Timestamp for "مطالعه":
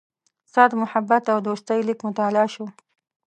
2.07-2.47